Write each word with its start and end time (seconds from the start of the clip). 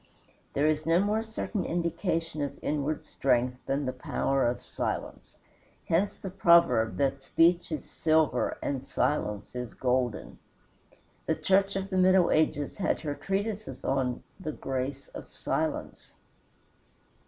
There 0.53 0.65
is 0.65 0.87
no 0.87 0.99
more 0.99 1.21
certain 1.21 1.63
indication 1.63 2.41
of 2.41 2.57
inward 2.63 3.03
strength 3.03 3.63
than 3.67 3.85
the 3.85 3.93
power 3.93 4.47
of 4.47 4.63
silence. 4.63 5.37
Hence 5.87 6.15
the 6.15 6.31
proverb 6.31 6.97
that 6.97 7.21
speech 7.21 7.71
is 7.71 7.85
silver 7.87 8.57
and 8.63 8.81
silence 8.81 9.53
is 9.55 9.75
golden. 9.75 10.39
The 11.27 11.35
Church 11.35 11.75
of 11.75 11.91
the 11.91 11.97
middle 11.99 12.31
ages 12.31 12.77
had 12.77 13.01
her 13.01 13.13
treatises 13.13 13.83
on 13.85 14.23
"The 14.39 14.53
Grace 14.53 15.07
of 15.09 15.31
Silence." 15.31 16.15